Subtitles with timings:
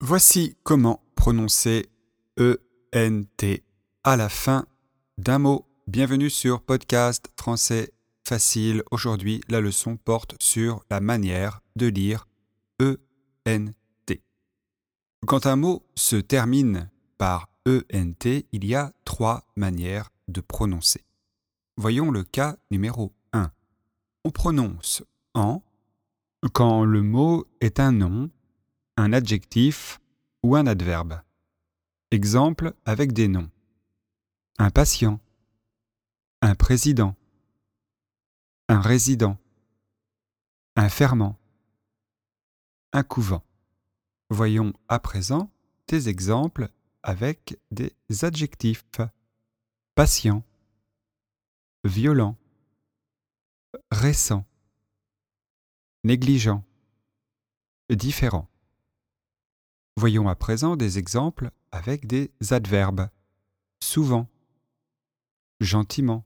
[0.00, 1.90] Voici comment prononcer
[2.38, 3.64] ENT
[4.04, 4.64] à la fin
[5.18, 5.66] d'un mot.
[5.88, 7.92] Bienvenue sur Podcast Français
[8.24, 8.84] Facile.
[8.92, 12.28] Aujourd'hui, la leçon porte sur la manière de lire
[12.80, 13.74] ENT.
[15.26, 21.04] Quand un mot se termine par ENT, il y a trois manières de prononcer.
[21.76, 23.50] Voyons le cas numéro 1.
[24.24, 25.02] On prononce
[25.34, 25.60] en
[26.52, 28.30] quand le mot est un nom,
[28.98, 30.00] un adjectif
[30.42, 31.22] ou un adverbe.
[32.10, 33.48] Exemple avec des noms.
[34.58, 35.20] Un patient,
[36.42, 37.14] un président,
[38.68, 39.38] un résident,
[40.74, 41.38] un ferment,
[42.92, 43.44] un couvent.
[44.30, 45.48] Voyons à présent
[45.86, 46.68] des exemples
[47.04, 48.84] avec des adjectifs.
[49.94, 50.42] Patient,
[51.84, 52.36] violent,
[53.92, 54.44] récent,
[56.02, 56.62] négligent,
[57.90, 58.48] différent.
[59.98, 63.08] Voyons à présent des exemples avec des adverbes.
[63.82, 64.28] Souvent,
[65.58, 66.24] gentiment,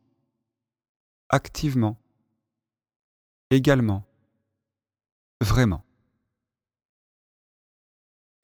[1.30, 1.98] activement,
[3.50, 4.04] également,
[5.40, 5.86] vraiment.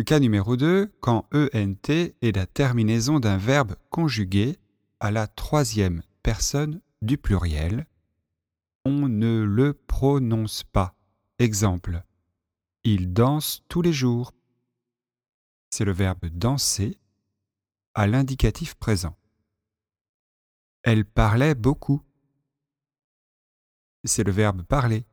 [0.07, 4.57] Cas numéro 2, quand ENT est la terminaison d'un verbe conjugué
[4.99, 7.87] à la troisième personne du pluriel,
[8.87, 10.95] on ne le prononce pas.
[11.39, 12.03] Exemple.
[12.85, 14.33] Il danse tous les jours.
[15.79, 16.99] C'est le verbe danser
[17.95, 19.17] à l'indicatif présent.
[20.83, 22.03] Elle parlait beaucoup.
[24.03, 25.05] C'est le verbe parler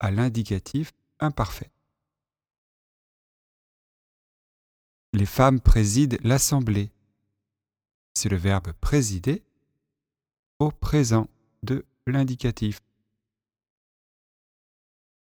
[0.00, 1.70] à l'indicatif imparfait.
[5.12, 6.90] Les femmes président l'assemblée.
[8.14, 9.44] C'est le verbe présider
[10.58, 11.28] au présent
[11.62, 12.80] de l'indicatif.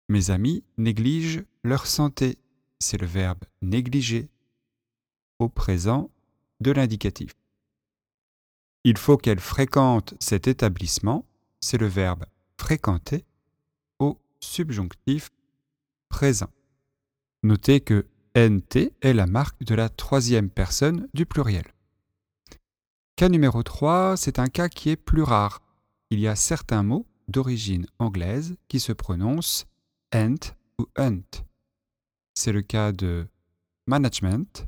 [0.08, 2.38] Mes amis négligent leur santé.
[2.84, 4.28] C'est le verbe négliger
[5.38, 6.10] au présent
[6.60, 7.32] de l'indicatif.
[8.84, 11.24] Il faut qu'elle fréquente cet établissement.
[11.62, 12.26] C'est le verbe
[12.60, 13.24] fréquenter
[14.00, 15.30] au subjonctif
[16.10, 16.50] présent.
[17.42, 21.64] Notez que NT est la marque de la troisième personne du pluriel.
[23.16, 25.62] Cas numéro 3, c'est un cas qui est plus rare.
[26.10, 29.64] Il y a certains mots d'origine anglaise qui se prononcent
[30.14, 31.43] ent ou hunt.
[32.34, 33.28] C'est le cas de
[33.86, 34.66] management,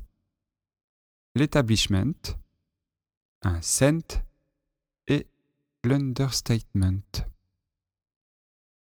[1.35, 2.37] l'establishment,
[3.43, 4.23] un cent
[5.07, 5.27] et
[5.83, 7.01] l'understatement.